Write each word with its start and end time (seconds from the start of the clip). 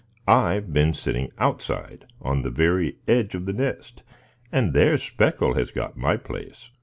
I've 0.27 0.73
been 0.73 0.95
sitting 0.95 1.31
outside, 1.37 2.07
on 2.23 2.41
the 2.41 2.49
very 2.49 2.97
edge 3.07 3.35
of 3.35 3.45
the 3.45 3.53
nest, 3.53 4.01
and 4.51 4.73
there's 4.73 5.03
Speckle 5.03 5.53
has 5.53 5.69
got 5.69 5.95
my 5.95 6.17
place." 6.17 6.71